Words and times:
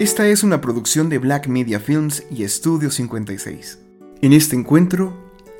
Esta 0.00 0.26
es 0.26 0.42
una 0.42 0.62
producción 0.62 1.10
de 1.10 1.18
Black 1.18 1.46
Media 1.46 1.78
Films 1.78 2.24
y 2.30 2.44
Estudio 2.44 2.90
56. 2.90 3.80
En 4.22 4.32
este 4.32 4.56
encuentro, 4.56 5.12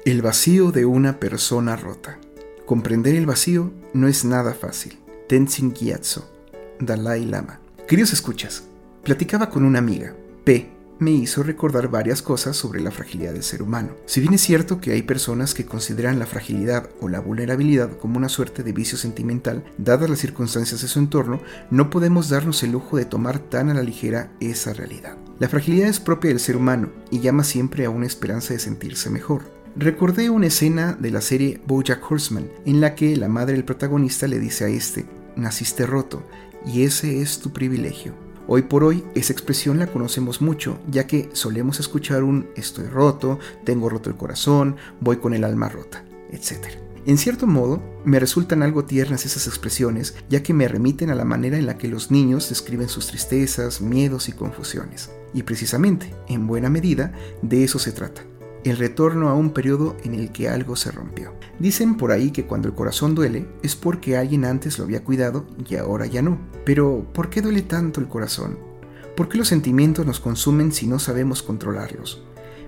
el 0.06 0.22
vacío 0.22 0.72
de 0.72 0.86
una 0.86 1.20
persona 1.20 1.76
rota. 1.76 2.16
Comprender 2.64 3.16
el 3.16 3.26
vacío 3.26 3.70
no 3.92 4.08
es 4.08 4.24
nada 4.24 4.54
fácil. 4.54 4.98
Tenzin 5.28 5.74
Gyatso, 5.74 6.32
Dalai 6.78 7.26
Lama. 7.26 7.60
Queridos 7.86 8.14
escuchas, 8.14 8.62
platicaba 9.04 9.50
con 9.50 9.62
una 9.62 9.78
amiga, 9.78 10.14
P, 10.42 10.70
me 11.00 11.10
hizo 11.10 11.42
recordar 11.42 11.88
varias 11.88 12.22
cosas 12.22 12.56
sobre 12.56 12.80
la 12.80 12.90
fragilidad 12.90 13.32
del 13.32 13.42
ser 13.42 13.62
humano. 13.62 13.96
Si 14.06 14.20
bien 14.20 14.34
es 14.34 14.42
cierto 14.42 14.80
que 14.80 14.92
hay 14.92 15.02
personas 15.02 15.54
que 15.54 15.66
consideran 15.66 16.18
la 16.18 16.26
fragilidad 16.26 16.90
o 17.00 17.08
la 17.08 17.20
vulnerabilidad 17.20 17.96
como 17.98 18.18
una 18.18 18.28
suerte 18.28 18.62
de 18.62 18.72
vicio 18.72 18.96
sentimental, 18.96 19.64
dadas 19.78 20.08
las 20.08 20.18
circunstancias 20.18 20.82
de 20.82 20.88
su 20.88 20.98
entorno, 20.98 21.40
no 21.70 21.90
podemos 21.90 22.28
darnos 22.28 22.62
el 22.62 22.72
lujo 22.72 22.96
de 22.96 23.06
tomar 23.06 23.38
tan 23.38 23.70
a 23.70 23.74
la 23.74 23.82
ligera 23.82 24.30
esa 24.40 24.72
realidad. 24.72 25.16
La 25.38 25.48
fragilidad 25.48 25.88
es 25.88 26.00
propia 26.00 26.28
del 26.28 26.40
ser 26.40 26.56
humano 26.56 26.90
y 27.10 27.20
llama 27.20 27.44
siempre 27.44 27.86
a 27.86 27.90
una 27.90 28.06
esperanza 28.06 28.52
de 28.52 28.60
sentirse 28.60 29.08
mejor. 29.08 29.42
Recordé 29.76 30.28
una 30.28 30.48
escena 30.48 30.92
de 30.92 31.10
la 31.10 31.22
serie 31.22 31.60
Bojack 31.66 32.10
Horseman 32.10 32.50
en 32.66 32.80
la 32.80 32.94
que 32.94 33.16
la 33.16 33.28
madre 33.28 33.54
del 33.54 33.64
protagonista 33.64 34.26
le 34.26 34.38
dice 34.38 34.64
a 34.64 34.68
este, 34.68 35.06
naciste 35.36 35.86
roto 35.86 36.22
y 36.66 36.82
ese 36.82 37.22
es 37.22 37.38
tu 37.38 37.52
privilegio. 37.52 38.29
Hoy 38.46 38.62
por 38.62 38.84
hoy 38.84 39.04
esa 39.14 39.32
expresión 39.32 39.78
la 39.78 39.86
conocemos 39.86 40.40
mucho, 40.40 40.78
ya 40.90 41.06
que 41.06 41.28
solemos 41.32 41.80
escuchar 41.80 42.22
un 42.22 42.48
estoy 42.56 42.86
roto, 42.86 43.38
tengo 43.64 43.88
roto 43.88 44.10
el 44.10 44.16
corazón, 44.16 44.76
voy 45.00 45.18
con 45.18 45.34
el 45.34 45.44
alma 45.44 45.68
rota, 45.68 46.04
etc. 46.30 46.66
En 47.06 47.16
cierto 47.16 47.46
modo, 47.46 47.82
me 48.04 48.18
resultan 48.18 48.62
algo 48.62 48.84
tiernas 48.84 49.24
esas 49.24 49.46
expresiones, 49.46 50.14
ya 50.28 50.42
que 50.42 50.52
me 50.52 50.68
remiten 50.68 51.10
a 51.10 51.14
la 51.14 51.24
manera 51.24 51.58
en 51.58 51.66
la 51.66 51.78
que 51.78 51.88
los 51.88 52.10
niños 52.10 52.48
describen 52.48 52.88
sus 52.88 53.06
tristezas, 53.06 53.80
miedos 53.80 54.28
y 54.28 54.32
confusiones. 54.32 55.10
Y 55.32 55.44
precisamente, 55.44 56.12
en 56.28 56.46
buena 56.46 56.68
medida, 56.68 57.12
de 57.42 57.64
eso 57.64 57.78
se 57.78 57.92
trata 57.92 58.22
el 58.64 58.76
retorno 58.76 59.28
a 59.28 59.34
un 59.34 59.50
periodo 59.50 59.96
en 60.04 60.14
el 60.14 60.32
que 60.32 60.48
algo 60.48 60.76
se 60.76 60.90
rompió. 60.90 61.32
Dicen 61.58 61.96
por 61.96 62.12
ahí 62.12 62.30
que 62.30 62.46
cuando 62.46 62.68
el 62.68 62.74
corazón 62.74 63.14
duele 63.14 63.46
es 63.62 63.76
porque 63.76 64.16
alguien 64.16 64.44
antes 64.44 64.78
lo 64.78 64.84
había 64.84 65.04
cuidado 65.04 65.46
y 65.68 65.76
ahora 65.76 66.06
ya 66.06 66.22
no. 66.22 66.38
Pero, 66.64 67.06
¿por 67.12 67.30
qué 67.30 67.42
duele 67.42 67.62
tanto 67.62 68.00
el 68.00 68.08
corazón? 68.08 68.58
¿Por 69.16 69.28
qué 69.28 69.38
los 69.38 69.48
sentimientos 69.48 70.06
nos 70.06 70.20
consumen 70.20 70.72
si 70.72 70.86
no 70.86 70.98
sabemos 70.98 71.42
controlarlos? 71.42 72.22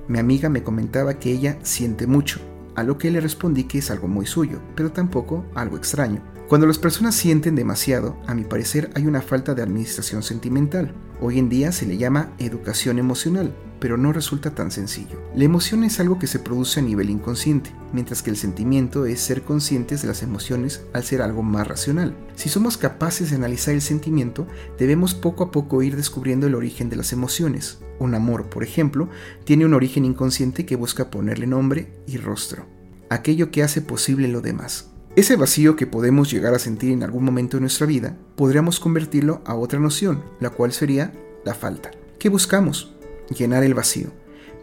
Mi 0.09 0.19
amiga 0.19 0.49
me 0.49 0.63
comentaba 0.63 1.15
que 1.15 1.31
ella 1.31 1.59
siente 1.63 2.07
mucho, 2.07 2.41
a 2.75 2.83
lo 2.83 2.99
que 2.99 3.11
le 3.11 3.21
respondí 3.21 3.65
que 3.65 3.79
es 3.79 3.91
algo 3.91 4.09
muy 4.09 4.27
suyo, 4.27 4.61
pero 4.75 4.93
tampoco 4.93 5.45
algo 5.55 5.77
extraño. 5.77 6.23
Cuando 6.49 6.67
las 6.67 6.79
personas 6.79 7.15
sienten 7.15 7.55
demasiado, 7.55 8.19
a 8.27 8.35
mi 8.35 8.45
parecer 8.45 8.91
hay 8.95 9.07
una 9.07 9.23
falta 9.23 9.55
de 9.55 9.63
administración 9.63 10.23
sentimental. 10.23 10.95
Hoy 11.21 11.39
en 11.39 11.49
día 11.49 11.73
se 11.73 11.87
le 11.87 11.97
llama 11.97 12.33
educación 12.39 12.99
emocional, 12.99 13.55
pero 13.83 13.97
no 13.97 14.13
resulta 14.13 14.55
tan 14.55 14.71
sencillo. 14.71 15.21
La 15.35 15.43
emoción 15.43 15.83
es 15.83 15.99
algo 15.99 16.17
que 16.21 16.29
se 16.29 16.39
produce 16.39 16.79
a 16.79 16.85
nivel 16.85 17.11
inconsciente, 17.11 17.73
mientras 17.93 18.23
que 18.23 18.31
el 18.31 18.37
sentimiento 18.37 19.07
es 19.07 19.19
ser 19.19 19.43
conscientes 19.43 20.03
de 20.03 20.09
las 20.09 20.23
emociones 20.23 20.85
al 20.93 21.03
ser 21.03 21.21
algo 21.21 21.43
más 21.43 21.67
racional. 21.67 22.17
Si 22.37 22.49
somos 22.49 22.77
capaces 22.77 23.31
de 23.31 23.37
analizar 23.37 23.75
el 23.75 23.83
sentimiento, 23.83 24.47
debemos 24.79 25.15
poco 25.15 25.43
a 25.43 25.51
poco 25.51 25.83
ir 25.83 25.97
descubriendo 25.97 26.47
el 26.47 26.55
origen 26.55 26.91
de 26.91 26.97
las 26.97 27.13
emociones. 27.13 27.81
Un 27.99 28.15
amor, 28.15 28.49
por 28.51 28.63
ejemplo, 28.63 29.09
tiene 29.43 29.67
un 29.67 29.75
origen 29.75 30.05
inconsciente 30.05 30.65
que 30.65 30.77
busca 30.77 31.11
ponerle 31.11 31.49
nombre 31.49 31.93
y 32.07 32.19
rostro, 32.19 32.67
aquello 33.11 33.51
que 33.51 33.65
hace 33.65 33.81
posible 33.81 34.29
lo 34.29 34.43
demás. 34.43 34.91
Ese 35.17 35.35
vacío 35.35 35.75
que 35.75 35.89
podemos 35.89 36.31
llegar 36.31 36.55
a 36.55 36.61
sentir 36.61 36.93
en 36.93 37.03
algún 37.03 37.25
momento 37.25 37.57
de 37.57 37.63
nuestra 37.63 37.89
vida, 37.89 38.17
podríamos 38.37 38.79
convertirlo 38.79 39.43
a 39.45 39.57
otra 39.57 39.81
noción, 39.81 40.23
la 40.39 40.51
cual 40.51 40.73
sería 40.73 41.13
la 41.45 41.55
falta. 41.55 41.91
¿Qué 42.21 42.29
buscamos? 42.29 42.95
Llenar 43.35 43.65
el 43.65 43.75
vacío. 43.75 44.09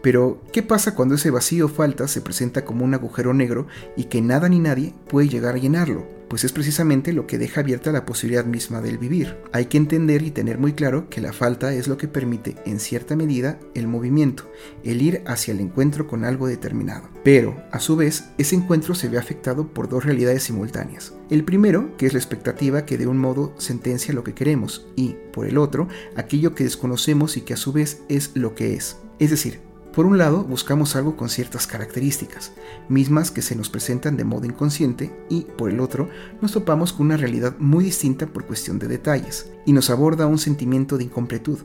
Pero, 0.02 0.40
¿qué 0.52 0.62
pasa 0.62 0.94
cuando 0.94 1.16
ese 1.16 1.30
vacío 1.30 1.68
falta 1.68 2.08
se 2.08 2.22
presenta 2.22 2.64
como 2.64 2.84
un 2.84 2.94
agujero 2.94 3.34
negro 3.34 3.66
y 3.96 4.04
que 4.04 4.22
nada 4.22 4.48
ni 4.48 4.58
nadie 4.58 4.94
puede 5.08 5.28
llegar 5.28 5.56
a 5.56 5.58
llenarlo? 5.58 6.20
Pues 6.30 6.44
es 6.44 6.52
precisamente 6.52 7.12
lo 7.12 7.26
que 7.26 7.38
deja 7.38 7.60
abierta 7.60 7.90
la 7.90 8.06
posibilidad 8.06 8.44
misma 8.44 8.80
del 8.80 8.98
vivir. 8.98 9.36
Hay 9.52 9.66
que 9.66 9.78
entender 9.78 10.22
y 10.22 10.30
tener 10.30 10.58
muy 10.58 10.74
claro 10.74 11.10
que 11.10 11.20
la 11.20 11.32
falta 11.32 11.74
es 11.74 11.88
lo 11.88 11.98
que 11.98 12.06
permite, 12.06 12.54
en 12.64 12.78
cierta 12.78 13.16
medida, 13.16 13.58
el 13.74 13.88
movimiento, 13.88 14.48
el 14.84 15.02
ir 15.02 15.22
hacia 15.26 15.52
el 15.52 15.58
encuentro 15.58 16.06
con 16.06 16.24
algo 16.24 16.46
determinado. 16.46 17.08
Pero, 17.24 17.60
a 17.72 17.80
su 17.80 17.96
vez, 17.96 18.26
ese 18.38 18.54
encuentro 18.54 18.94
se 18.94 19.08
ve 19.08 19.18
afectado 19.18 19.66
por 19.74 19.88
dos 19.88 20.04
realidades 20.04 20.44
simultáneas. 20.44 21.14
El 21.30 21.42
primero, 21.42 21.96
que 21.96 22.06
es 22.06 22.12
la 22.12 22.20
expectativa 22.20 22.86
que 22.86 22.96
de 22.96 23.08
un 23.08 23.18
modo 23.18 23.52
sentencia 23.58 24.14
lo 24.14 24.22
que 24.22 24.32
queremos, 24.32 24.86
y, 24.94 25.16
por 25.32 25.48
el 25.48 25.58
otro, 25.58 25.88
aquello 26.14 26.54
que 26.54 26.62
desconocemos 26.62 27.36
y 27.36 27.40
que 27.40 27.54
a 27.54 27.58
su 27.58 27.72
vez 27.72 28.02
es 28.08 28.30
lo 28.34 28.54
que 28.54 28.74
es. 28.74 28.98
Es 29.18 29.30
decir, 29.30 29.58
por 30.00 30.06
un 30.06 30.16
lado, 30.16 30.44
buscamos 30.44 30.96
algo 30.96 31.14
con 31.14 31.28
ciertas 31.28 31.66
características, 31.66 32.52
mismas 32.88 33.30
que 33.30 33.42
se 33.42 33.54
nos 33.54 33.68
presentan 33.68 34.16
de 34.16 34.24
modo 34.24 34.46
inconsciente, 34.46 35.14
y 35.28 35.42
por 35.42 35.70
el 35.70 35.78
otro, 35.78 36.08
nos 36.40 36.52
topamos 36.52 36.94
con 36.94 37.04
una 37.04 37.18
realidad 37.18 37.54
muy 37.58 37.84
distinta 37.84 38.26
por 38.26 38.46
cuestión 38.46 38.78
de 38.78 38.88
detalles, 38.88 39.52
y 39.66 39.74
nos 39.74 39.90
aborda 39.90 40.24
un 40.24 40.38
sentimiento 40.38 40.96
de 40.96 41.04
incompletud. 41.04 41.58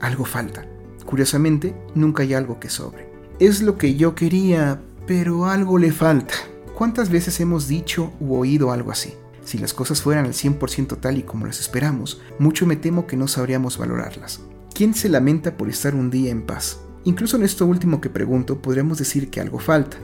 Algo 0.00 0.24
falta. 0.24 0.66
Curiosamente, 1.04 1.76
nunca 1.94 2.24
hay 2.24 2.34
algo 2.34 2.58
que 2.58 2.70
sobre. 2.70 3.08
Es 3.38 3.62
lo 3.62 3.78
que 3.78 3.94
yo 3.94 4.16
quería, 4.16 4.82
pero 5.06 5.46
algo 5.46 5.78
le 5.78 5.92
falta. 5.92 6.34
¿Cuántas 6.74 7.08
veces 7.08 7.38
hemos 7.38 7.68
dicho 7.68 8.12
u 8.18 8.34
oído 8.34 8.72
algo 8.72 8.90
así? 8.90 9.14
Si 9.44 9.58
las 9.58 9.72
cosas 9.72 10.02
fueran 10.02 10.24
al 10.24 10.32
100% 10.32 10.98
tal 10.98 11.18
y 11.18 11.22
como 11.22 11.46
las 11.46 11.60
esperamos, 11.60 12.20
mucho 12.40 12.66
me 12.66 12.74
temo 12.74 13.06
que 13.06 13.16
no 13.16 13.28
sabríamos 13.28 13.78
valorarlas. 13.78 14.40
¿Quién 14.74 14.92
se 14.92 15.08
lamenta 15.08 15.56
por 15.56 15.68
estar 15.68 15.94
un 15.94 16.10
día 16.10 16.32
en 16.32 16.42
paz? 16.42 16.80
Incluso 17.06 17.36
en 17.36 17.44
esto 17.44 17.64
último 17.66 18.00
que 18.00 18.10
pregunto 18.10 18.60
podríamos 18.60 18.98
decir 18.98 19.30
que 19.30 19.40
algo 19.40 19.60
falta. 19.60 19.96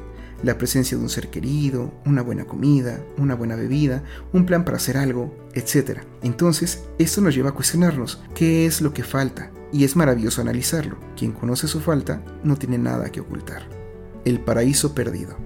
La 0.45 0.57
presencia 0.57 0.97
de 0.97 1.03
un 1.03 1.09
ser 1.09 1.31
querido, 1.31 1.93
una 2.07 2.23
buena 2.23 2.45
comida, 2.45 3.05
una 3.19 3.35
buena 3.35 3.57
bebida, 3.57 4.05
un 4.33 4.47
plan 4.47 4.65
para 4.65 4.77
hacer 4.77 4.97
algo, 4.97 5.35
etc. 5.53 6.03
Entonces, 6.23 6.85
esto 6.99 7.21
nos 7.21 7.35
lleva 7.35 7.51
a 7.51 7.55
cuestionarnos 7.55 8.23
qué 8.37 8.67
es 8.67 8.81
lo 8.81 8.95
que 8.95 9.03
falta, 9.03 9.51
y 9.73 9.83
es 9.83 9.97
maravilloso 9.97 10.41
analizarlo. 10.41 10.97
Quien 11.17 11.33
conoce 11.33 11.67
su 11.67 11.81
falta 11.81 12.25
no 12.45 12.57
tiene 12.57 12.79
nada 12.79 13.11
que 13.11 13.21
ocultar. 13.21 13.69
El 14.25 14.39
paraíso 14.39 14.95
perdido. 14.95 15.37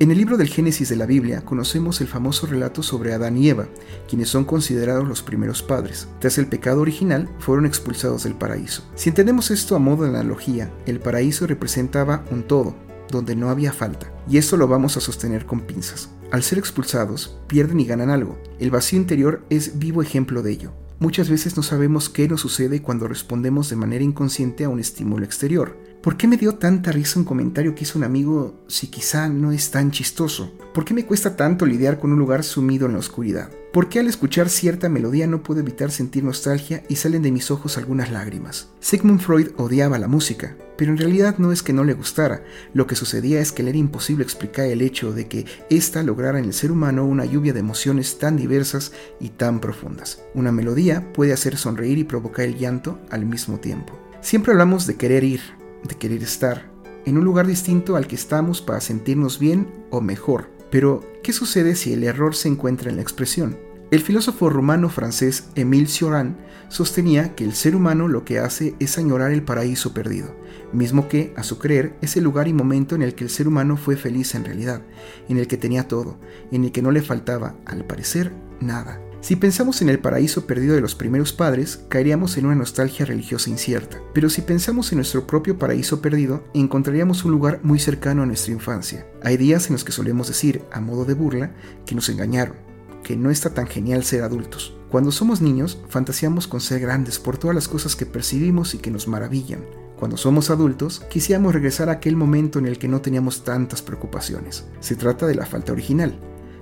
En 0.00 0.12
el 0.12 0.18
libro 0.18 0.36
del 0.36 0.46
Génesis 0.46 0.88
de 0.88 0.94
la 0.94 1.06
Biblia 1.06 1.44
conocemos 1.44 2.00
el 2.00 2.06
famoso 2.06 2.46
relato 2.46 2.84
sobre 2.84 3.14
Adán 3.14 3.36
y 3.36 3.48
Eva, 3.48 3.66
quienes 4.08 4.28
son 4.28 4.44
considerados 4.44 5.08
los 5.08 5.22
primeros 5.22 5.60
padres. 5.60 6.06
Tras 6.20 6.38
el 6.38 6.46
pecado 6.46 6.82
original, 6.82 7.28
fueron 7.40 7.66
expulsados 7.66 8.22
del 8.22 8.36
paraíso. 8.36 8.88
Si 8.94 9.08
entendemos 9.08 9.50
esto 9.50 9.74
a 9.74 9.80
modo 9.80 10.04
de 10.04 10.10
analogía, 10.10 10.72
el 10.86 11.00
paraíso 11.00 11.48
representaba 11.48 12.24
un 12.30 12.44
todo, 12.44 12.76
donde 13.10 13.34
no 13.34 13.50
había 13.50 13.72
falta, 13.72 14.12
y 14.30 14.38
esto 14.38 14.56
lo 14.56 14.68
vamos 14.68 14.96
a 14.96 15.00
sostener 15.00 15.46
con 15.46 15.62
pinzas. 15.62 16.10
Al 16.30 16.44
ser 16.44 16.58
expulsados, 16.58 17.36
pierden 17.48 17.80
y 17.80 17.84
ganan 17.84 18.10
algo. 18.10 18.38
El 18.60 18.70
vacío 18.70 19.00
interior 19.00 19.42
es 19.50 19.80
vivo 19.80 20.00
ejemplo 20.00 20.42
de 20.42 20.52
ello. 20.52 20.72
Muchas 21.00 21.28
veces 21.28 21.56
no 21.56 21.64
sabemos 21.64 22.08
qué 22.08 22.28
nos 22.28 22.40
sucede 22.40 22.82
cuando 22.82 23.08
respondemos 23.08 23.68
de 23.68 23.76
manera 23.76 24.04
inconsciente 24.04 24.64
a 24.64 24.68
un 24.68 24.78
estímulo 24.78 25.24
exterior. 25.24 25.76
¿Por 26.08 26.16
qué 26.16 26.26
me 26.26 26.38
dio 26.38 26.54
tanta 26.54 26.90
risa 26.90 27.18
un 27.18 27.26
comentario 27.26 27.74
que 27.74 27.82
hizo 27.82 27.98
un 27.98 28.04
amigo 28.04 28.64
si 28.66 28.86
quizá 28.86 29.28
no 29.28 29.52
es 29.52 29.70
tan 29.70 29.90
chistoso? 29.90 30.50
¿Por 30.72 30.86
qué 30.86 30.94
me 30.94 31.04
cuesta 31.04 31.36
tanto 31.36 31.66
lidiar 31.66 32.00
con 32.00 32.12
un 32.12 32.18
lugar 32.18 32.44
sumido 32.44 32.86
en 32.86 32.94
la 32.94 32.98
oscuridad? 32.98 33.50
¿Por 33.74 33.90
qué 33.90 34.00
al 34.00 34.06
escuchar 34.06 34.48
cierta 34.48 34.88
melodía 34.88 35.26
no 35.26 35.42
puedo 35.42 35.60
evitar 35.60 35.90
sentir 35.90 36.24
nostalgia 36.24 36.82
y 36.88 36.96
salen 36.96 37.20
de 37.20 37.30
mis 37.30 37.50
ojos 37.50 37.76
algunas 37.76 38.10
lágrimas? 38.10 38.70
Sigmund 38.80 39.20
Freud 39.20 39.48
odiaba 39.58 39.98
la 39.98 40.08
música, 40.08 40.56
pero 40.78 40.92
en 40.92 40.96
realidad 40.96 41.36
no 41.36 41.52
es 41.52 41.62
que 41.62 41.74
no 41.74 41.84
le 41.84 41.92
gustara, 41.92 42.42
lo 42.72 42.86
que 42.86 42.96
sucedía 42.96 43.40
es 43.40 43.52
que 43.52 43.62
le 43.62 43.68
era 43.68 43.78
imposible 43.78 44.24
explicar 44.24 44.64
el 44.64 44.80
hecho 44.80 45.12
de 45.12 45.28
que 45.28 45.44
ésta 45.68 46.02
lograra 46.02 46.38
en 46.38 46.46
el 46.46 46.54
ser 46.54 46.72
humano 46.72 47.04
una 47.04 47.26
lluvia 47.26 47.52
de 47.52 47.60
emociones 47.60 48.18
tan 48.18 48.38
diversas 48.38 48.92
y 49.20 49.28
tan 49.28 49.60
profundas. 49.60 50.22
Una 50.32 50.52
melodía 50.52 51.12
puede 51.12 51.34
hacer 51.34 51.58
sonreír 51.58 51.98
y 51.98 52.04
provocar 52.04 52.46
el 52.46 52.56
llanto 52.56 52.98
al 53.10 53.26
mismo 53.26 53.60
tiempo. 53.60 54.00
Siempre 54.22 54.52
hablamos 54.52 54.86
de 54.86 54.96
querer 54.96 55.22
ir, 55.22 55.57
de 55.84 55.94
querer 55.96 56.22
estar 56.22 56.70
en 57.04 57.16
un 57.16 57.24
lugar 57.24 57.46
distinto 57.46 57.96
al 57.96 58.06
que 58.06 58.16
estamos 58.16 58.60
para 58.60 58.80
sentirnos 58.80 59.38
bien 59.38 59.86
o 59.90 60.00
mejor. 60.00 60.50
Pero, 60.70 61.02
¿qué 61.22 61.32
sucede 61.32 61.74
si 61.74 61.92
el 61.92 62.04
error 62.04 62.34
se 62.34 62.48
encuentra 62.48 62.90
en 62.90 62.96
la 62.96 63.02
expresión? 63.02 63.56
El 63.90 64.02
filósofo 64.02 64.50
rumano 64.50 64.90
francés 64.90 65.48
Émile 65.54 65.86
Cioran 65.86 66.36
sostenía 66.68 67.34
que 67.34 67.44
el 67.44 67.54
ser 67.54 67.74
humano 67.74 68.06
lo 68.06 68.22
que 68.26 68.38
hace 68.38 68.74
es 68.78 68.98
añorar 68.98 69.32
el 69.32 69.42
paraíso 69.42 69.94
perdido, 69.94 70.36
mismo 70.74 71.08
que, 71.08 71.32
a 71.36 71.42
su 71.42 71.58
creer, 71.58 71.96
es 72.02 72.14
el 72.18 72.24
lugar 72.24 72.48
y 72.48 72.52
momento 72.52 72.94
en 72.94 73.00
el 73.00 73.14
que 73.14 73.24
el 73.24 73.30
ser 73.30 73.48
humano 73.48 73.78
fue 73.78 73.96
feliz 73.96 74.34
en 74.34 74.44
realidad, 74.44 74.82
en 75.30 75.38
el 75.38 75.46
que 75.46 75.56
tenía 75.56 75.88
todo, 75.88 76.18
en 76.52 76.64
el 76.64 76.72
que 76.72 76.82
no 76.82 76.90
le 76.90 77.00
faltaba, 77.00 77.56
al 77.64 77.86
parecer, 77.86 78.34
nada. 78.60 79.00
Si 79.20 79.34
pensamos 79.34 79.82
en 79.82 79.88
el 79.88 79.98
paraíso 79.98 80.46
perdido 80.46 80.76
de 80.76 80.80
los 80.80 80.94
primeros 80.94 81.32
padres, 81.32 81.80
caeríamos 81.88 82.36
en 82.36 82.46
una 82.46 82.54
nostalgia 82.54 83.04
religiosa 83.04 83.50
incierta. 83.50 83.98
Pero 84.14 84.30
si 84.30 84.42
pensamos 84.42 84.92
en 84.92 84.98
nuestro 84.98 85.26
propio 85.26 85.58
paraíso 85.58 86.00
perdido, 86.00 86.44
encontraríamos 86.54 87.24
un 87.24 87.32
lugar 87.32 87.58
muy 87.64 87.80
cercano 87.80 88.22
a 88.22 88.26
nuestra 88.26 88.52
infancia. 88.52 89.06
Hay 89.22 89.36
días 89.36 89.66
en 89.66 89.72
los 89.72 89.82
que 89.82 89.92
solemos 89.92 90.28
decir, 90.28 90.62
a 90.72 90.80
modo 90.80 91.04
de 91.04 91.14
burla, 91.14 91.52
que 91.84 91.96
nos 91.96 92.08
engañaron, 92.08 92.54
que 93.02 93.16
no 93.16 93.30
está 93.30 93.52
tan 93.52 93.66
genial 93.66 94.04
ser 94.04 94.22
adultos. 94.22 94.76
Cuando 94.88 95.10
somos 95.10 95.40
niños, 95.40 95.82
fantaseamos 95.88 96.46
con 96.46 96.60
ser 96.60 96.80
grandes 96.80 97.18
por 97.18 97.38
todas 97.38 97.56
las 97.56 97.66
cosas 97.66 97.96
que 97.96 98.06
percibimos 98.06 98.74
y 98.74 98.78
que 98.78 98.92
nos 98.92 99.08
maravillan. 99.08 99.64
Cuando 99.98 100.16
somos 100.16 100.48
adultos, 100.48 101.02
quisiéramos 101.10 101.52
regresar 101.52 101.88
a 101.88 101.92
aquel 101.92 102.14
momento 102.14 102.60
en 102.60 102.66
el 102.66 102.78
que 102.78 102.86
no 102.86 103.00
teníamos 103.00 103.42
tantas 103.42 103.82
preocupaciones. 103.82 104.64
Se 104.78 104.94
trata 104.94 105.26
de 105.26 105.34
la 105.34 105.44
falta 105.44 105.72
original. 105.72 106.18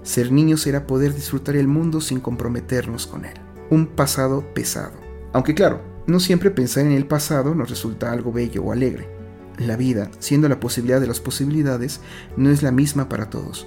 Ser 0.06 0.30
niños 0.30 0.64
era 0.68 0.86
poder 0.86 1.12
disfrutar 1.12 1.56
el 1.56 1.66
mundo 1.66 2.00
sin 2.00 2.20
comprometernos 2.20 3.08
con 3.08 3.24
él. 3.24 3.34
Un 3.70 3.88
pasado 3.88 4.54
pesado. 4.54 4.92
Aunque 5.32 5.52
claro, 5.52 5.80
no 6.06 6.20
siempre 6.20 6.52
pensar 6.52 6.86
en 6.86 6.92
el 6.92 7.08
pasado 7.08 7.56
nos 7.56 7.70
resulta 7.70 8.12
algo 8.12 8.30
bello 8.30 8.62
o 8.62 8.70
alegre. 8.70 9.08
La 9.58 9.76
vida, 9.76 10.08
siendo 10.20 10.48
la 10.48 10.60
posibilidad 10.60 11.00
de 11.00 11.08
las 11.08 11.18
posibilidades, 11.18 12.00
no 12.36 12.50
es 12.50 12.62
la 12.62 12.70
misma 12.70 13.08
para 13.08 13.30
todos. 13.30 13.66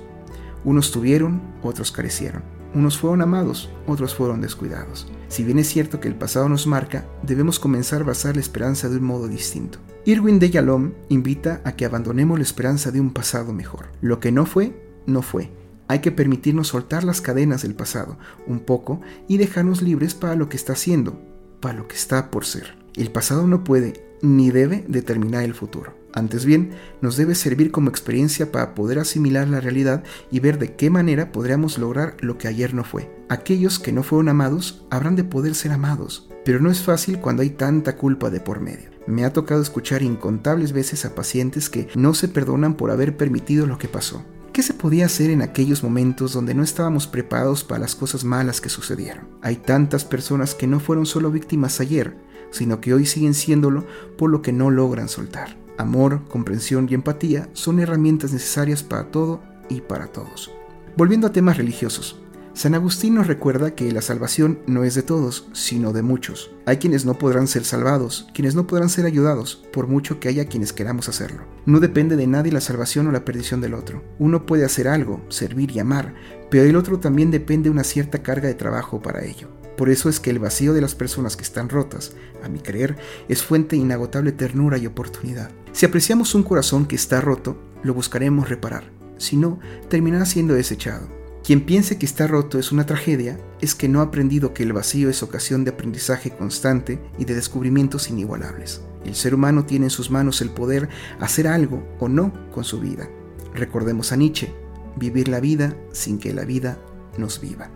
Unos 0.64 0.94
tuvieron, 0.94 1.42
otros 1.62 1.92
carecieron. 1.92 2.42
Unos 2.74 2.98
fueron 2.98 3.22
amados, 3.22 3.70
otros 3.86 4.16
fueron 4.16 4.40
descuidados. 4.40 5.12
Si 5.28 5.44
bien 5.44 5.60
es 5.60 5.68
cierto 5.68 6.00
que 6.00 6.08
el 6.08 6.16
pasado 6.16 6.48
nos 6.48 6.68
marca, 6.68 7.06
debemos 7.22 7.60
comenzar 7.60 8.04
a 8.04 8.06
basar 8.06 8.36
la 8.36 8.42
esperanza 8.42 8.88
de 8.88 8.96
un 8.96 9.04
modo 9.04 9.28
distinto. 9.28 9.80
Irwin 10.06 10.40
de 10.40 10.52
Yalom 10.52 10.94
invita 11.10 11.60
a 11.66 11.74
que 11.74 11.84
abandonemos 11.84 12.40
la 12.40 12.44
esperanza 12.44 12.92
de 12.92 13.02
un 13.02 13.12
pasado 13.12 13.52
mejor. 13.52 13.88
Lo 14.00 14.22
que 14.22 14.32
no 14.32 14.46
fue, 14.46 14.82
no 15.06 15.22
fue. 15.22 15.52
Hay 15.90 16.00
que 16.00 16.12
permitirnos 16.12 16.68
soltar 16.68 17.04
las 17.04 17.20
cadenas 17.20 17.64
del 17.64 17.74
pasado 17.74 18.20
un 18.46 18.60
poco 18.60 19.02
y 19.28 19.38
dejarnos 19.38 19.82
libres 19.82 20.14
para 20.14 20.36
lo 20.36 20.48
que 20.48 20.56
está 20.56 20.74
haciendo, 20.74 21.20
para 21.60 21.80
lo 21.80 21.88
que 21.88 21.96
está 21.96 22.30
por 22.30 22.46
ser. 22.46 22.78
El 22.96 23.12
pasado 23.12 23.48
no 23.48 23.64
puede 23.64 24.06
ni 24.22 24.52
debe 24.52 24.86
determinar 24.88 25.44
el 25.44 25.56
futuro. 25.56 25.98
Antes 26.14 26.46
bien, 26.46 26.74
nos 27.02 27.18
debe 27.18 27.34
servir 27.34 27.72
como 27.72 27.90
experiencia 27.90 28.52
para 28.52 28.76
poder 28.76 29.00
asimilar 29.00 29.48
la 29.48 29.62
realidad 29.62 30.04
y 30.30 30.40
ver 30.40 30.60
de 30.60 30.76
qué 30.76 30.92
manera 30.92 31.32
podríamos 31.32 31.80
lograr 31.80 32.18
lo 32.20 32.38
que 32.38 32.48
ayer 32.48 32.76
no 32.76 32.84
fue. 32.84 33.12
Aquellos 33.28 33.80
que 33.80 33.92
no 33.92 34.04
fueron 34.04 34.30
amados 34.30 34.86
habrán 34.92 35.16
de 35.16 35.24
poder 35.24 35.56
ser 35.56 35.72
amados, 35.72 36.30
pero 36.46 36.60
no 36.60 36.70
es 36.70 36.84
fácil 36.84 37.20
cuando 37.20 37.42
hay 37.42 37.50
tanta 37.50 37.98
culpa 37.98 38.30
de 38.30 38.42
por 38.42 38.60
medio. 38.60 38.92
Me 39.08 39.26
ha 39.26 39.34
tocado 39.34 39.62
escuchar 39.64 40.04
incontables 40.04 40.72
veces 40.72 41.04
a 41.06 41.16
pacientes 41.16 41.68
que 41.68 41.88
no 41.96 42.14
se 42.14 42.28
perdonan 42.28 42.76
por 42.76 42.92
haber 42.92 43.18
permitido 43.18 43.66
lo 43.66 43.80
que 43.80 43.88
pasó. 43.88 44.24
¿Qué 44.60 44.64
se 44.64 44.74
podía 44.74 45.06
hacer 45.06 45.30
en 45.30 45.42
aquellos 45.42 45.84
momentos 45.84 46.34
donde 46.34 46.54
no 46.54 46.64
estábamos 46.64 47.08
preparados 47.08 47.64
para 47.64 47.80
las 47.80 47.96
cosas 47.96 48.26
malas 48.26 48.60
que 48.60 48.68
sucedieron? 48.68 49.30
Hay 49.42 49.56
tantas 49.56 50.04
personas 50.04 50.54
que 50.54 50.68
no 50.68 50.82
fueron 50.82 51.06
solo 51.06 51.32
víctimas 51.32 51.80
ayer, 51.80 52.18
sino 52.52 52.82
que 52.82 52.94
hoy 52.94 53.06
siguen 53.06 53.36
siéndolo 53.36 53.86
por 54.18 54.30
lo 54.30 54.42
que 54.42 54.52
no 54.52 54.70
logran 54.70 55.08
soltar. 55.08 55.56
Amor, 55.78 56.28
comprensión 56.28 56.90
y 56.90 56.94
empatía 56.94 57.48
son 57.54 57.80
herramientas 57.80 58.34
necesarias 58.34 58.84
para 58.84 59.12
todo 59.12 59.42
y 59.70 59.80
para 59.80 60.08
todos. 60.08 60.52
Volviendo 60.98 61.28
a 61.28 61.32
temas 61.32 61.56
religiosos, 61.56 62.20
San 62.60 62.76
Agustín 62.76 63.16
nos 63.16 63.28
recuerda 63.28 63.74
que 63.74 63.90
la 63.94 64.02
salvación 64.02 64.60
no 64.68 64.84
es 64.84 64.94
de 64.94 65.02
todos, 65.02 65.48
sino 65.54 65.94
de 65.94 66.02
muchos. 66.02 66.52
Hay 66.66 66.76
quienes 66.76 67.06
no 67.06 67.18
podrán 67.18 67.48
ser 67.48 67.64
salvados, 67.64 68.28
quienes 68.34 68.54
no 68.54 68.68
podrán 68.68 68.90
ser 68.90 69.06
ayudados, 69.06 69.64
por 69.72 69.88
mucho 69.88 70.20
que 70.20 70.28
haya 70.28 70.44
quienes 70.44 70.74
queramos 70.74 71.08
hacerlo. 71.08 71.46
No 71.66 71.80
depende 71.80 72.18
de 72.18 72.28
nadie 72.28 72.52
la 72.52 72.60
salvación 72.60 73.08
o 73.08 73.14
la 73.14 73.24
perdición 73.24 73.62
del 73.62 73.76
otro. 73.76 74.04
Uno 74.20 74.46
puede 74.46 74.66
hacer 74.66 74.90
algo, 74.90 75.22
servir 75.30 75.72
y 75.72 75.80
amar, 75.80 76.14
pero 76.52 76.66
el 76.66 76.76
otro 76.76 77.00
también 77.00 77.32
depende 77.32 77.70
de 77.70 77.72
una 77.72 77.86
cierta 77.86 78.24
carga 78.24 78.50
de 78.50 78.56
trabajo 78.56 79.02
para 79.02 79.24
ello. 79.24 79.48
Por 79.78 79.90
eso 79.90 80.10
es 80.10 80.20
que 80.20 80.30
el 80.30 80.40
vacío 80.40 80.74
de 80.74 80.82
las 80.82 80.96
personas 80.96 81.38
que 81.38 81.44
están 81.44 81.70
rotas, 81.70 82.12
a 82.44 82.50
mi 82.50 82.60
creer, 82.60 82.98
es 83.30 83.42
fuente 83.42 83.78
de 83.78 83.84
inagotable 83.84 84.34
ternura 84.34 84.78
y 84.78 84.86
oportunidad. 84.86 85.50
Si 85.72 85.86
apreciamos 85.86 86.36
un 86.36 86.44
corazón 86.44 86.88
que 86.88 86.98
está 86.98 87.22
roto, 87.22 87.58
lo 87.84 87.94
buscaremos 87.94 88.50
reparar. 88.50 88.92
Si 89.16 89.38
no, 89.38 89.62
terminará 89.88 90.26
siendo 90.26 90.56
desechado. 90.56 91.19
Quien 91.50 91.66
piense 91.66 91.98
que 91.98 92.06
está 92.06 92.28
roto 92.28 92.60
es 92.60 92.72
una 92.72 92.86
tragedia, 92.86 93.40
es 93.60 93.74
que 93.74 93.90
no 93.90 94.02
ha 94.02 94.04
aprendido 94.04 94.54
que 94.54 94.62
el 94.62 94.72
vacío 94.72 95.10
es 95.10 95.24
ocasión 95.24 95.64
de 95.64 95.72
aprendizaje 95.72 96.30
constante 96.30 97.02
y 97.18 97.26
de 97.26 97.34
descubrimientos 97.34 98.12
inigualables. 98.12 98.84
El 99.04 99.16
ser 99.16 99.34
humano 99.34 99.66
tiene 99.66 99.88
en 99.88 99.90
sus 99.90 100.12
manos 100.12 100.42
el 100.42 100.52
poder 100.52 100.90
hacer 101.20 101.48
algo 101.48 101.84
o 102.00 102.08
no 102.08 102.32
con 102.52 102.66
su 102.66 102.80
vida. 102.80 103.10
Recordemos 103.56 104.12
a 104.12 104.18
Nietzsche, 104.18 104.54
vivir 104.96 105.28
la 105.28 105.40
vida 105.40 105.76
sin 105.92 106.20
que 106.20 106.36
la 106.36 106.46
vida 106.46 106.78
nos 107.18 107.42
viva. 107.42 107.72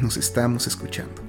Nos 0.00 0.16
estamos 0.16 0.66
escuchando. 0.66 1.27